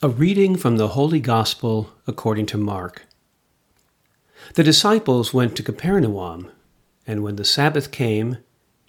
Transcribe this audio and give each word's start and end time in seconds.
A 0.00 0.08
reading 0.08 0.54
from 0.54 0.76
the 0.76 0.90
Holy 0.90 1.18
Gospel 1.18 1.90
according 2.06 2.46
to 2.46 2.56
Mark. 2.56 3.02
The 4.54 4.62
disciples 4.62 5.34
went 5.34 5.56
to 5.56 5.62
Capernaum, 5.64 6.52
and 7.04 7.24
when 7.24 7.34
the 7.34 7.44
Sabbath 7.44 7.90
came, 7.90 8.38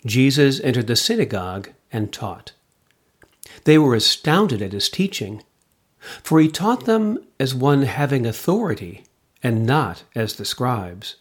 Jesus 0.06 0.60
entered 0.60 0.86
the 0.86 0.96
synagogue 0.96 1.70
and 1.92 2.14
taught. 2.14 2.52
They 3.64 3.80
were 3.80 3.96
astounded 3.96 4.62
at 4.62 4.72
his 4.72 4.88
teaching, 4.88 5.42
for 6.22 6.40
he 6.40 6.48
taught 6.48 6.86
them 6.86 7.18
as 7.40 7.56
one 7.56 7.82
having 7.82 8.28
authority, 8.28 9.04
and 9.42 9.66
not 9.66 10.04
as 10.14 10.36
the 10.36 10.46
scribes. 10.46 11.16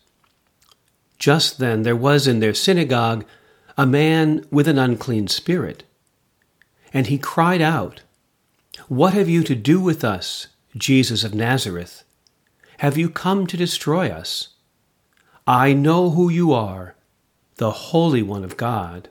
Just 1.18 1.58
then 1.58 1.82
there 1.82 1.96
was 1.96 2.26
in 2.26 2.40
their 2.40 2.52
synagogue 2.52 3.24
a 3.78 3.86
man 3.86 4.44
with 4.50 4.68
an 4.68 4.78
unclean 4.78 5.28
spirit, 5.28 5.84
and 6.92 7.06
he 7.06 7.16
cried 7.16 7.62
out, 7.62 8.02
what 8.86 9.14
have 9.14 9.28
you 9.28 9.42
to 9.42 9.54
do 9.54 9.80
with 9.80 10.04
us, 10.04 10.46
Jesus 10.76 11.24
of 11.24 11.34
Nazareth? 11.34 12.04
Have 12.78 12.96
you 12.96 13.10
come 13.10 13.46
to 13.46 13.56
destroy 13.56 14.08
us? 14.08 14.50
I 15.46 15.72
know 15.72 16.10
who 16.10 16.28
you 16.28 16.52
are, 16.52 16.94
the 17.56 17.70
Holy 17.70 18.22
One 18.22 18.44
of 18.44 18.56
God. 18.56 19.08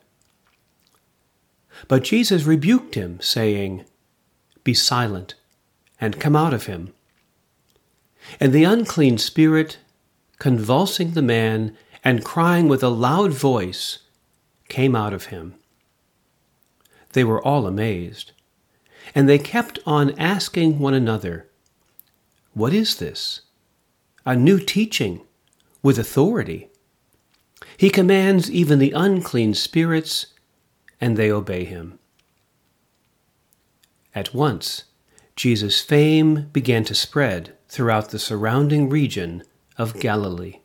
But 1.87 2.03
Jesus 2.03 2.43
rebuked 2.43 2.95
him, 2.95 3.19
saying, 3.19 3.83
Be 4.63 4.73
silent, 4.73 5.35
and 5.99 6.19
come 6.19 6.35
out 6.35 6.53
of 6.53 6.65
him. 6.65 6.93
And 8.39 8.53
the 8.53 8.63
unclean 8.63 9.17
spirit, 9.17 9.77
convulsing 10.39 11.11
the 11.11 11.21
man 11.21 11.75
and 12.03 12.23
crying 12.23 12.67
with 12.67 12.83
a 12.83 12.89
loud 12.89 13.33
voice, 13.33 13.99
came 14.69 14.95
out 14.95 15.13
of 15.13 15.25
him. 15.25 15.55
They 17.13 17.23
were 17.23 17.41
all 17.41 17.67
amazed 17.67 18.31
and 19.13 19.27
they 19.27 19.39
kept 19.39 19.79
on 19.85 20.17
asking 20.19 20.79
one 20.79 20.93
another, 20.93 21.49
What 22.53 22.73
is 22.73 22.97
this? 22.97 23.41
A 24.25 24.35
new 24.35 24.59
teaching 24.59 25.21
with 25.81 25.97
authority. 25.97 26.69
He 27.77 27.89
commands 27.89 28.51
even 28.51 28.79
the 28.79 28.91
unclean 28.91 29.53
spirits, 29.53 30.27
and 30.99 31.15
they 31.15 31.31
obey 31.31 31.63
him. 31.63 31.99
At 34.13 34.33
once, 34.33 34.85
Jesus' 35.35 35.81
fame 35.81 36.49
began 36.51 36.83
to 36.85 36.95
spread 36.95 37.55
throughout 37.69 38.09
the 38.09 38.19
surrounding 38.19 38.89
region 38.89 39.43
of 39.77 39.99
Galilee. 39.99 40.61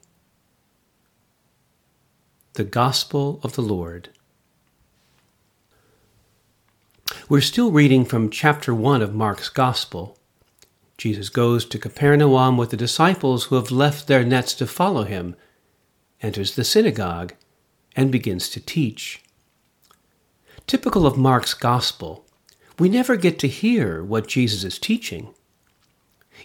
The 2.55 2.65
Gospel 2.65 3.41
of 3.43 3.55
the 3.55 3.63
Lord. 3.63 4.09
We're 7.33 7.41
still 7.41 7.73
reading 7.73 8.05
from 8.05 8.29
chapter 8.29 8.75
1 8.75 9.01
of 9.01 9.15
Mark's 9.15 9.49
Gospel. 9.49 10.19
Jesus 10.99 11.31
goes 11.31 11.65
to 11.65 11.79
Capernaum 11.79 12.59
with 12.59 12.69
the 12.69 12.77
disciples 12.77 13.45
who 13.45 13.55
have 13.55 13.71
left 13.71 14.07
their 14.07 14.23
nets 14.23 14.53
to 14.57 14.67
follow 14.67 15.05
him, 15.05 15.35
enters 16.21 16.55
the 16.55 16.63
synagogue, 16.63 17.33
and 17.97 18.13
begins 18.13 18.51
to 18.51 18.61
teach. 18.61 19.23
Typical 20.67 21.07
of 21.07 21.17
Mark's 21.17 21.55
Gospel, 21.55 22.27
we 22.79 22.91
never 22.91 23.17
get 23.17 23.39
to 23.39 23.49
hear 23.49 24.05
what 24.05 24.29
Jesus 24.29 24.63
is 24.63 24.79
teaching, 24.79 25.33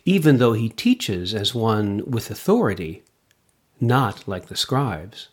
even 0.06 0.38
though 0.38 0.54
he 0.54 0.70
teaches 0.70 1.34
as 1.34 1.54
one 1.54 2.02
with 2.10 2.32
authority, 2.32 3.04
not 3.82 4.26
like 4.26 4.46
the 4.46 4.56
scribes. 4.56 5.28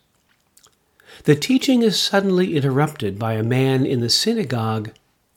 The 1.23 1.35
teaching 1.37 1.81
is 1.81 1.97
suddenly 1.97 2.57
interrupted 2.57 3.17
by 3.17 3.35
a 3.35 3.41
man 3.41 3.85
in 3.85 4.01
the 4.01 4.09
synagogue 4.09 4.91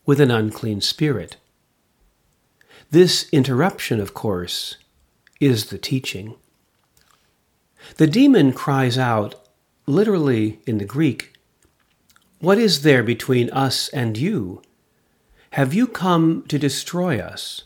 with 0.09 0.19
an 0.19 0.31
unclean 0.31 0.81
spirit. 0.81 1.37
This 2.89 3.29
interruption, 3.31 3.99
of 3.99 4.15
course, 4.15 4.77
is 5.39 5.67
the 5.67 5.77
teaching. 5.77 6.33
The 7.97 8.07
demon 8.07 8.51
cries 8.51 8.97
out, 8.97 9.35
literally 9.85 10.61
in 10.65 10.79
the 10.79 10.83
Greek, 10.83 11.33
What 12.39 12.57
is 12.57 12.81
there 12.81 13.03
between 13.03 13.51
us 13.51 13.87
and 13.89 14.17
you? 14.17 14.63
Have 15.51 15.75
you 15.75 15.85
come 15.85 16.43
to 16.47 16.57
destroy 16.57 17.19
us? 17.19 17.65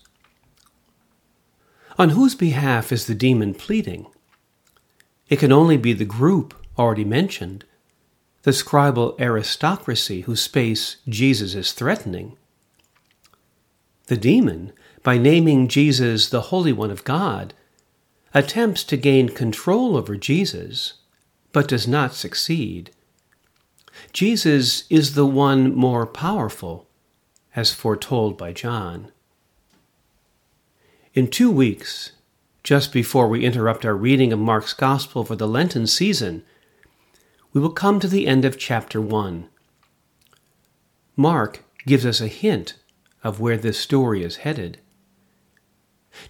On 1.97 2.09
whose 2.09 2.35
behalf 2.35 2.91
is 2.91 3.07
the 3.07 3.15
demon 3.15 3.53
pleading? 3.53 4.05
It 5.29 5.39
can 5.39 5.53
only 5.53 5.77
be 5.77 5.93
the 5.93 6.03
group 6.19 6.53
already 6.77 7.05
mentioned 7.05 7.63
the 8.43 8.51
scribal 8.51 9.19
aristocracy 9.19 10.21
whose 10.21 10.41
space 10.41 10.97
Jesus 11.07 11.55
is 11.55 11.71
threatening. 11.71 12.37
The 14.07 14.17
demon, 14.17 14.73
by 15.01 15.17
naming 15.17 15.67
Jesus 15.67 16.29
the 16.29 16.41
Holy 16.41 16.73
One 16.73 16.91
of 16.91 17.05
God, 17.05 17.53
attempts 18.33 18.83
to 18.85 18.97
gain 18.97 19.29
control 19.29 19.95
over 19.95 20.17
Jesus, 20.17 20.95
but 21.53 21.67
does 21.67 21.87
not 21.87 22.13
succeed. 22.13 22.91
Jesus 24.11 24.83
is 24.89 25.15
the 25.15 25.25
one 25.25 25.73
more 25.73 26.05
powerful, 26.05 26.87
as 27.55 27.73
foretold 27.73 28.37
by 28.37 28.51
John. 28.51 29.11
In 31.13 31.29
two 31.29 31.51
weeks, 31.51 32.11
just 32.63 32.91
before 32.91 33.27
we 33.27 33.45
interrupt 33.45 33.85
our 33.85 33.95
reading 33.95 34.33
of 34.33 34.39
Mark's 34.39 34.73
Gospel 34.73 35.23
for 35.23 35.35
the 35.35 35.47
Lenten 35.47 35.85
season, 35.85 36.43
we 37.53 37.61
will 37.61 37.71
come 37.71 37.99
to 37.99 38.07
the 38.07 38.27
end 38.27 38.43
of 38.43 38.57
chapter 38.57 38.99
1. 38.99 39.47
Mark 41.15 41.63
gives 41.85 42.05
us 42.05 42.19
a 42.19 42.27
hint 42.27 42.73
of 43.23 43.39
where 43.39 43.57
this 43.57 43.79
story 43.79 44.23
is 44.23 44.37
headed. 44.37 44.79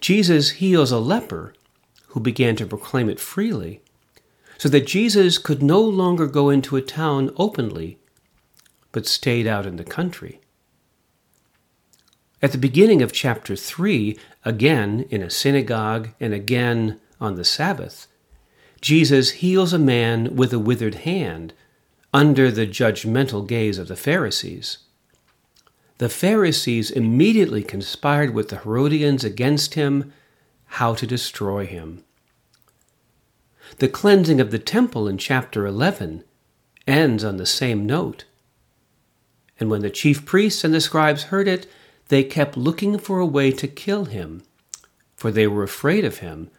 Jesus 0.01 0.51
heals 0.51 0.91
a 0.91 0.99
leper 0.99 1.53
who 2.07 2.19
began 2.19 2.55
to 2.57 2.65
proclaim 2.65 3.09
it 3.09 3.19
freely, 3.19 3.81
so 4.57 4.69
that 4.69 4.85
Jesus 4.85 5.37
could 5.37 5.63
no 5.63 5.81
longer 5.81 6.27
go 6.27 6.49
into 6.49 6.75
a 6.75 6.81
town 6.81 7.31
openly, 7.37 7.97
but 8.91 9.07
stayed 9.07 9.47
out 9.47 9.65
in 9.65 9.77
the 9.77 9.83
country. 9.83 10.41
At 12.41 12.51
the 12.51 12.57
beginning 12.57 13.01
of 13.01 13.13
chapter 13.13 13.55
3, 13.55 14.17
again 14.43 15.05
in 15.09 15.23
a 15.23 15.29
synagogue 15.29 16.09
and 16.19 16.33
again 16.33 16.99
on 17.19 17.35
the 17.35 17.45
Sabbath, 17.45 18.07
Jesus 18.83 19.29
heals 19.29 19.71
a 19.71 19.79
man 19.79 20.35
with 20.35 20.51
a 20.51 20.59
withered 20.59 20.95
hand 20.95 21.53
under 22.13 22.51
the 22.51 22.67
judgmental 22.67 23.47
gaze 23.47 23.77
of 23.77 23.87
the 23.87 23.95
Pharisees. 23.95 24.79
The 25.99 26.09
Pharisees 26.09 26.91
immediately 26.91 27.63
conspired 27.63 28.33
with 28.33 28.49
the 28.49 28.57
Herodians 28.57 29.23
against 29.23 29.75
him, 29.75 30.11
how 30.65 30.95
to 30.95 31.07
destroy 31.07 31.65
him. 31.65 32.03
The 33.77 33.87
cleansing 33.87 34.41
of 34.41 34.51
the 34.51 34.59
temple 34.59 35.07
in 35.07 35.17
chapter 35.17 35.65
11 35.65 36.25
ends 36.85 37.23
on 37.23 37.37
the 37.37 37.45
same 37.45 37.85
note. 37.85 38.25
And 39.61 39.71
when 39.71 39.81
the 39.81 39.89
chief 39.89 40.25
priests 40.25 40.65
and 40.65 40.73
the 40.73 40.81
scribes 40.81 41.23
heard 41.23 41.47
it, 41.47 41.71
they 42.09 42.25
kept 42.25 42.57
looking 42.57 42.97
for 42.97 43.19
a 43.19 43.25
way 43.25 43.49
to 43.53 43.67
kill 43.69 44.05
him, 44.05 44.43
for 45.15 45.31
they 45.31 45.47
were 45.47 45.63
afraid 45.63 46.03
of 46.03 46.17
him 46.17 46.49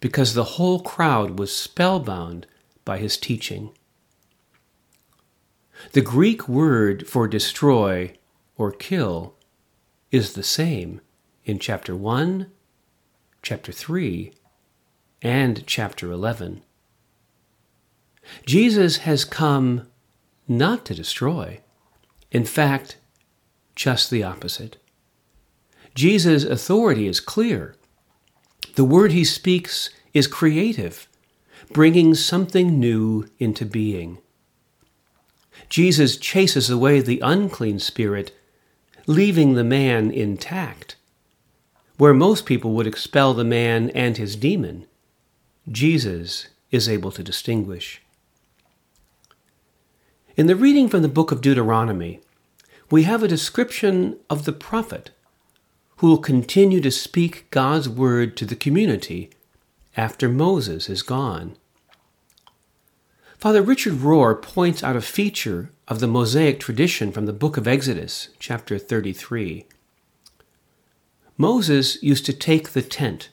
because 0.00 0.34
the 0.34 0.44
whole 0.44 0.80
crowd 0.80 1.38
was 1.38 1.54
spellbound 1.54 2.46
by 2.84 2.98
his 2.98 3.16
teaching. 3.16 3.70
The 5.92 6.00
Greek 6.00 6.48
word 6.48 7.06
for 7.06 7.28
destroy 7.28 8.16
or 8.56 8.72
kill 8.72 9.34
is 10.10 10.32
the 10.32 10.42
same 10.42 11.00
in 11.44 11.58
chapter 11.58 11.94
1, 11.94 12.50
chapter 13.42 13.72
3, 13.72 14.32
and 15.22 15.66
chapter 15.66 16.10
11. 16.10 16.62
Jesus 18.44 18.98
has 18.98 19.24
come 19.24 19.86
not 20.48 20.84
to 20.86 20.94
destroy, 20.94 21.60
in 22.30 22.44
fact, 22.44 22.96
just 23.74 24.10
the 24.10 24.22
opposite. 24.22 24.76
Jesus' 25.94 26.44
authority 26.44 27.06
is 27.06 27.20
clear 27.20 27.76
the 28.76 28.84
word 28.84 29.10
he 29.12 29.24
speaks 29.24 29.90
is 30.12 30.26
creative, 30.26 31.08
bringing 31.72 32.14
something 32.14 32.78
new 32.78 33.26
into 33.38 33.64
being. 33.64 34.18
Jesus 35.70 36.18
chases 36.18 36.68
away 36.68 37.00
the 37.00 37.20
unclean 37.20 37.78
spirit, 37.78 38.36
leaving 39.06 39.54
the 39.54 39.64
man 39.64 40.10
intact. 40.10 40.96
Where 41.96 42.12
most 42.12 42.44
people 42.44 42.72
would 42.72 42.86
expel 42.86 43.32
the 43.32 43.44
man 43.44 43.88
and 43.90 44.18
his 44.18 44.36
demon, 44.36 44.86
Jesus 45.72 46.48
is 46.70 46.86
able 46.86 47.10
to 47.12 47.22
distinguish. 47.22 48.02
In 50.36 50.48
the 50.48 50.56
reading 50.56 50.90
from 50.90 51.00
the 51.00 51.08
book 51.08 51.32
of 51.32 51.40
Deuteronomy, 51.40 52.20
we 52.90 53.04
have 53.04 53.22
a 53.22 53.28
description 53.28 54.18
of 54.28 54.44
the 54.44 54.52
prophet 54.52 55.10
who 55.96 56.08
will 56.08 56.18
continue 56.18 56.80
to 56.80 56.90
speak 56.90 57.50
God's 57.50 57.88
word 57.88 58.36
to 58.36 58.44
the 58.44 58.56
community 58.56 59.30
after 59.96 60.28
Moses 60.28 60.88
is 60.90 61.02
gone. 61.02 61.56
Father 63.38 63.62
Richard 63.62 63.94
Rohr 63.94 64.40
points 64.40 64.82
out 64.82 64.96
a 64.96 65.00
feature 65.00 65.70
of 65.88 66.00
the 66.00 66.06
Mosaic 66.06 66.58
tradition 66.60 67.12
from 67.12 67.26
the 67.26 67.32
book 67.32 67.56
of 67.56 67.68
Exodus, 67.68 68.28
chapter 68.38 68.78
33. 68.78 69.66
Moses 71.38 72.02
used 72.02 72.26
to 72.26 72.32
take 72.32 72.70
the 72.70 72.82
tent 72.82 73.28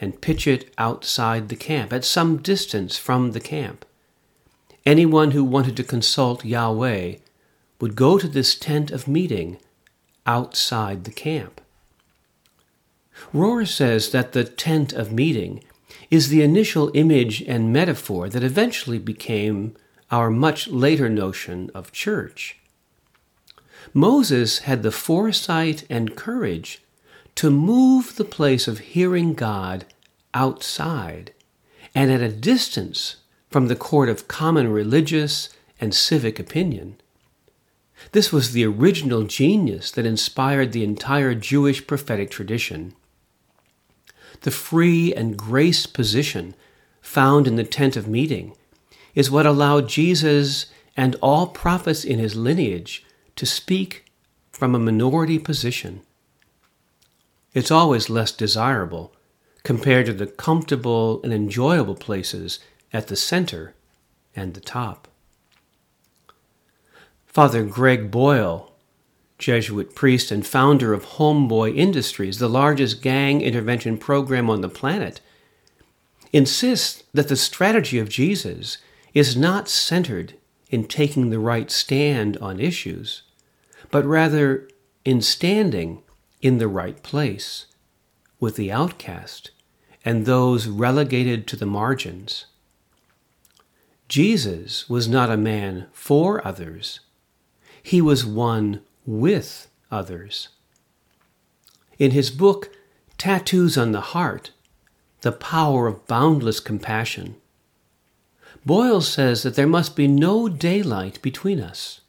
and 0.00 0.20
pitch 0.20 0.46
it 0.46 0.72
outside 0.78 1.48
the 1.48 1.56
camp, 1.56 1.92
at 1.92 2.04
some 2.04 2.36
distance 2.36 2.96
from 2.96 3.32
the 3.32 3.40
camp. 3.40 3.84
Anyone 4.86 5.32
who 5.32 5.44
wanted 5.44 5.76
to 5.76 5.84
consult 5.84 6.44
Yahweh 6.44 7.16
would 7.80 7.96
go 7.96 8.18
to 8.18 8.28
this 8.28 8.54
tent 8.54 8.90
of 8.90 9.08
meeting 9.08 9.58
outside 10.26 11.04
the 11.04 11.10
camp. 11.10 11.60
Rohr 13.34 13.66
says 13.66 14.10
that 14.10 14.32
the 14.32 14.44
tent 14.44 14.92
of 14.92 15.12
meeting 15.12 15.62
is 16.10 16.28
the 16.28 16.42
initial 16.42 16.90
image 16.94 17.42
and 17.42 17.72
metaphor 17.72 18.28
that 18.28 18.42
eventually 18.42 18.98
became 18.98 19.74
our 20.10 20.30
much 20.30 20.68
later 20.68 21.08
notion 21.08 21.70
of 21.74 21.92
church. 21.92 22.58
Moses 23.92 24.60
had 24.60 24.82
the 24.82 24.90
foresight 24.90 25.84
and 25.90 26.16
courage 26.16 26.82
to 27.34 27.50
move 27.50 28.16
the 28.16 28.24
place 28.24 28.66
of 28.66 28.78
hearing 28.78 29.34
God 29.34 29.84
outside 30.34 31.32
and 31.94 32.10
at 32.10 32.20
a 32.20 32.28
distance 32.28 33.16
from 33.50 33.68
the 33.68 33.76
court 33.76 34.08
of 34.08 34.28
common 34.28 34.70
religious 34.70 35.50
and 35.80 35.94
civic 35.94 36.38
opinion. 36.38 36.96
This 38.12 38.32
was 38.32 38.52
the 38.52 38.64
original 38.64 39.24
genius 39.24 39.90
that 39.92 40.06
inspired 40.06 40.72
the 40.72 40.84
entire 40.84 41.34
Jewish 41.34 41.86
prophetic 41.86 42.30
tradition. 42.30 42.94
The 44.42 44.50
free 44.50 45.12
and 45.14 45.36
grace 45.36 45.86
position 45.86 46.54
found 47.00 47.46
in 47.46 47.56
the 47.56 47.64
tent 47.64 47.96
of 47.96 48.06
meeting 48.06 48.54
is 49.14 49.30
what 49.30 49.46
allowed 49.46 49.88
Jesus 49.88 50.66
and 50.96 51.16
all 51.22 51.46
prophets 51.46 52.04
in 52.04 52.18
his 52.18 52.36
lineage 52.36 53.04
to 53.36 53.46
speak 53.46 54.04
from 54.50 54.74
a 54.74 54.78
minority 54.78 55.38
position. 55.38 56.02
It's 57.54 57.70
always 57.70 58.10
less 58.10 58.32
desirable 58.32 59.12
compared 59.62 60.06
to 60.06 60.12
the 60.12 60.26
comfortable 60.26 61.20
and 61.22 61.32
enjoyable 61.32 61.94
places 61.94 62.58
at 62.92 63.08
the 63.08 63.16
center 63.16 63.74
and 64.34 64.54
the 64.54 64.60
top. 64.60 65.08
Father 67.26 67.64
Greg 67.64 68.10
Boyle, 68.10 68.72
Jesuit 69.38 69.94
priest 69.94 70.30
and 70.30 70.46
founder 70.46 70.92
of 70.92 71.04
Homeboy 71.04 71.76
Industries, 71.76 72.38
the 72.38 72.48
largest 72.48 73.02
gang 73.02 73.40
intervention 73.40 73.96
program 73.96 74.50
on 74.50 74.60
the 74.60 74.68
planet, 74.68 75.20
insists 76.32 77.04
that 77.14 77.28
the 77.28 77.36
strategy 77.36 77.98
of 77.98 78.08
Jesus 78.08 78.78
is 79.14 79.36
not 79.36 79.68
centered 79.68 80.34
in 80.70 80.84
taking 80.84 81.30
the 81.30 81.38
right 81.38 81.70
stand 81.70 82.36
on 82.38 82.60
issues, 82.60 83.22
but 83.90 84.04
rather 84.04 84.68
in 85.04 85.22
standing 85.22 86.02
in 86.42 86.58
the 86.58 86.68
right 86.68 87.02
place 87.02 87.66
with 88.40 88.56
the 88.56 88.70
outcast 88.70 89.50
and 90.04 90.26
those 90.26 90.66
relegated 90.66 91.46
to 91.46 91.56
the 91.56 91.66
margins. 91.66 92.46
Jesus 94.08 94.88
was 94.88 95.08
not 95.08 95.30
a 95.30 95.36
man 95.36 95.86
for 95.92 96.46
others, 96.46 97.00
he 97.82 98.02
was 98.02 98.26
one 98.26 98.82
with 99.08 99.68
others. 99.90 100.48
In 101.98 102.10
his 102.10 102.30
book, 102.30 102.70
Tattoos 103.16 103.78
on 103.78 103.92
the 103.92 104.12
Heart 104.12 104.50
The 105.22 105.32
Power 105.32 105.86
of 105.86 106.06
Boundless 106.06 106.60
Compassion, 106.60 107.36
Boyle 108.66 109.00
says 109.00 109.42
that 109.42 109.54
there 109.54 109.66
must 109.66 109.96
be 109.96 110.06
no 110.06 110.48
daylight 110.48 111.22
between 111.22 111.58
us, 111.58 112.02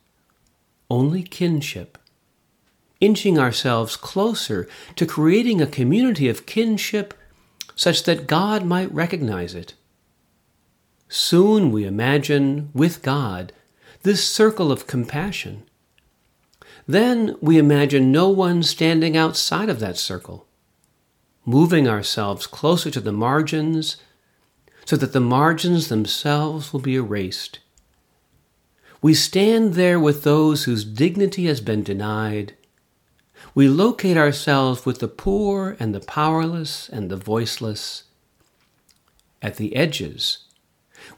only 0.89 1.23
kinship 1.23 1.97
inching 2.99 3.39
ourselves 3.39 3.95
closer 3.95 4.67
to 4.97 5.05
creating 5.05 5.61
a 5.61 5.67
community 5.67 6.27
of 6.27 6.45
kinship 6.45 7.13
such 7.75 8.03
that 8.03 8.27
God 8.27 8.65
might 8.65 8.93
recognize 8.93 9.55
it. 9.55 9.73
Soon 11.07 11.71
we 11.71 11.85
imagine 11.85 12.69
with 12.73 13.01
God 13.01 13.53
this 14.03 14.27
circle 14.27 14.69
of 14.69 14.85
compassion. 14.85 15.63
Then 16.89 17.35
we 17.39 17.59
imagine 17.59 18.11
no 18.11 18.29
one 18.29 18.63
standing 18.63 19.15
outside 19.15 19.69
of 19.69 19.79
that 19.79 19.97
circle, 19.97 20.47
moving 21.45 21.87
ourselves 21.87 22.47
closer 22.47 22.89
to 22.89 22.99
the 22.99 23.11
margins 23.11 23.97
so 24.85 24.95
that 24.95 25.13
the 25.13 25.19
margins 25.19 25.89
themselves 25.89 26.73
will 26.73 26.79
be 26.79 26.95
erased. 26.95 27.59
We 29.03 29.13
stand 29.13 29.75
there 29.75 29.99
with 29.99 30.23
those 30.23 30.63
whose 30.63 30.83
dignity 30.83 31.45
has 31.45 31.61
been 31.61 31.83
denied 31.83 32.55
we 33.55 33.67
locate 33.67 34.17
ourselves 34.17 34.85
with 34.85 34.99
the 34.99 35.07
poor 35.07 35.75
and 35.79 35.93
the 35.93 35.99
powerless 35.99 36.89
and 36.89 37.09
the 37.09 37.17
voiceless. 37.17 38.03
At 39.41 39.55
the 39.55 39.75
edges, 39.75 40.39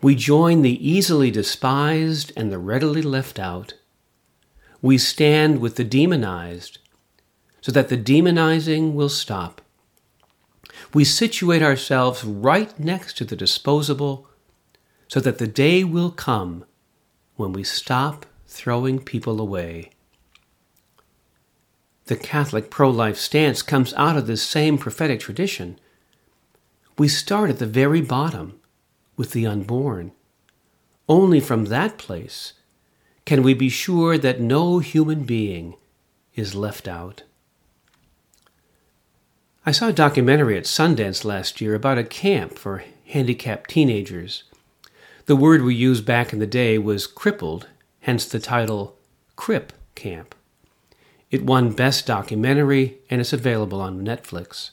we 0.01 0.15
join 0.15 0.62
the 0.62 0.88
easily 0.88 1.31
despised 1.31 2.31
and 2.38 2.51
the 2.51 2.59
readily 2.59 3.01
left 3.01 3.39
out. 3.39 3.73
We 4.81 4.98
stand 4.98 5.60
with 5.60 5.75
the 5.75 5.83
demonized 5.83 6.80
so 7.62 7.72
that 7.72 7.89
the 7.89 7.98
demonizing 7.98 8.94
will 8.94 9.10
stop. 9.10 9.62
We 10.94 11.04
situate 11.04 11.62
ourselves 11.62 12.24
right 12.24 12.78
next 12.80 13.18
to 13.18 13.25
the 13.25 13.36
disposable 13.36 14.28
so 15.07 15.19
that 15.19 15.38
the 15.38 15.48
day 15.48 15.83
will 15.83 16.12
come 16.12 16.66
when 17.36 17.54
we 17.54 17.63
stop 17.63 18.25
throwing 18.48 19.00
people 19.00 19.39
away 19.39 19.92
the 22.12 22.18
Catholic 22.18 22.69
pro 22.69 22.89
life 22.89 23.16
stance 23.16 23.62
comes 23.62 23.94
out 23.94 24.18
of 24.18 24.28
this 24.28 24.44
same 24.44 24.78
prophetic 24.78 25.22
tradition. 25.22 25.80
We 26.98 27.07
start 27.07 27.50
at 27.50 27.60
the 27.60 27.66
very 27.66 28.01
bottom 28.01 28.60
with 29.16 29.31
the 29.31 29.48
unborn. 29.48 30.12
Only 31.07 31.39
from 31.39 31.66
that 31.66 31.98
place 31.98 32.51
can 33.25 33.44
we 33.44 33.53
be 33.53 33.69
sure 33.69 34.18
that 34.18 34.39
no 34.39 34.79
human 34.79 35.23
being 35.23 35.75
is 36.35 36.56
left 36.56 36.88
out. 36.88 37.23
I 39.65 39.71
saw 39.71 39.89
a 39.89 39.94
documentary 39.94 40.57
at 40.57 40.63
Sundance 40.63 41.23
last 41.23 41.62
year 41.62 41.75
about 41.75 42.00
a 42.00 42.03
camp 42.03 42.57
for 42.57 42.83
handicapped 43.06 43.69
teenagers. 43.69 44.44
The 45.27 45.35
word 45.35 45.62
we 45.62 45.75
used 45.75 46.06
back 46.06 46.33
in 46.33 46.39
the 46.39 46.47
day 46.47 46.77
was 46.77 47.06
crippled, 47.06 47.68
hence 48.01 48.25
the 48.25 48.39
title 48.39 48.97
Crip 49.35 49.71
Camp. 49.94 50.33
It 51.29 51.45
won 51.45 51.73
Best 51.73 52.07
Documentary 52.07 52.97
and 53.09 53.21
is 53.21 53.33
available 53.33 53.79
on 53.79 54.03
Netflix. 54.03 54.71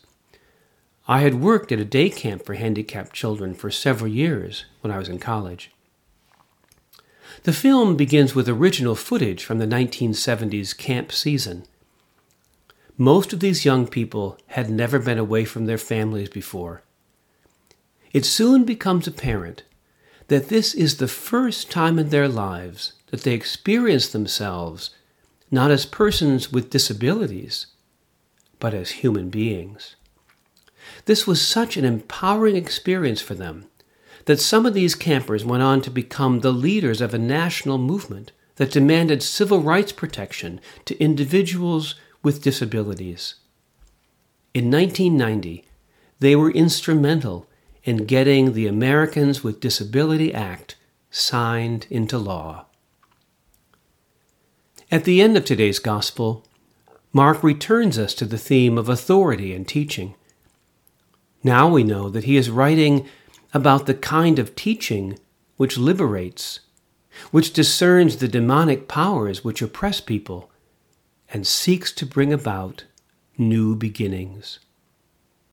I 1.07 1.21
had 1.21 1.37
worked 1.37 1.71
at 1.71 1.81
a 1.81 1.85
day 1.85 2.11
camp 2.11 2.45
for 2.45 2.55
handicapped 2.55 3.15
children 3.15 3.55
for 3.55 3.71
several 3.71 4.11
years 4.11 4.65
when 4.81 4.91
I 4.91 4.99
was 4.99 5.09
in 5.09 5.19
college. 5.19 5.71
The 7.45 7.53
film 7.53 7.97
begins 7.97 8.35
with 8.35 8.49
original 8.49 8.95
footage 8.95 9.45
from 9.45 9.59
the 9.59 9.67
1970s 9.67 10.77
camp 10.77 11.13
season. 11.13 11.65
Most 12.97 13.33
of 13.33 13.41
these 13.41 13.65
young 13.65 13.87
people 13.87 14.39
had 14.49 14.71
never 14.71 14.99
been 14.99 15.19
away 15.19 15.45
from 15.45 15.67
their 15.67 15.79
families 15.79 16.29
before. 16.29 16.83
It 18.13 18.25
soon 18.25 18.65
becomes 18.65 19.07
apparent 19.07 19.63
that 20.27 20.49
this 20.49 20.75
is 20.75 20.97
the 20.97 21.09
first 21.09 21.71
time 21.71 21.99
in 21.99 22.09
their 22.09 22.29
lives 22.29 22.95
that 23.11 23.23
they 23.23 23.35
experience 23.35 24.09
themselves 24.09 24.91
not 25.51 25.71
as 25.71 25.87
persons 25.87 26.53
with 26.53 26.71
disabilities, 26.71 27.67
but 28.59 28.75
as 28.75 28.91
human 28.91 29.31
beings. 29.31 29.97
This 31.07 31.27
was 31.27 31.41
such 31.41 31.77
an 31.77 31.85
empowering 31.85 32.57
experience 32.57 33.21
for 33.21 33.35
them 33.35 33.67
that 34.29 34.39
some 34.39 34.67
of 34.67 34.75
these 34.75 34.95
campers 34.95 35.43
went 35.43 35.63
on 35.63 35.81
to 35.81 35.91
become 35.91 36.41
the 36.41 36.53
leaders 36.53 37.01
of 37.01 37.15
a 37.15 37.19
national 37.19 37.79
movement 37.79 38.31
that 38.57 38.71
demanded 38.71 39.23
civil 39.23 39.63
rights 39.63 39.91
protection 39.91 40.61
to 40.85 41.03
individuals 41.03 41.95
with 42.23 42.43
disabilities. 42.43 43.37
In 44.53 44.71
1990, 44.71 45.65
they 46.19 46.37
were 46.37 46.51
instrumental 46.51 47.49
in 47.85 48.05
getting 48.05 48.53
the 48.53 48.67
Americans 48.67 49.43
with 49.43 49.61
Disability 49.61 50.35
Act 50.35 50.77
signed 51.11 51.87
into 51.89 52.19
law. 52.19 52.67
At 54.91 55.05
the 55.05 55.23
end 55.23 55.39
of 55.39 55.47
today's 55.47 55.79
Gospel, 55.79 56.45
Mark 57.15 57.43
returns 57.43 57.99
us 57.99 58.13
to 58.13 58.27
the 58.27 58.37
theme 58.37 58.77
of 58.77 58.91
authority 58.91 59.55
and 59.55 59.67
teaching. 59.67 60.17
Now 61.43 61.67
we 61.67 61.83
know 61.83 62.11
that 62.11 62.25
he 62.25 62.37
is 62.37 62.51
writing 62.51 63.09
about 63.55 63.87
the 63.87 63.95
kind 63.95 64.39
of 64.39 64.55
teaching 64.55 65.19
which 65.57 65.79
liberates, 65.79 66.61
which 67.31 67.53
discerns 67.53 68.17
the 68.17 68.29
demonic 68.29 68.89
powers 68.89 69.43
which 69.43 69.63
oppress 69.63 70.01
people, 70.01 70.51
and 71.33 71.47
seeks 71.47 71.93
to 71.93 72.07
bring 72.07 72.33
about 72.33 72.85
new 73.37 73.75
beginnings. 73.75 74.59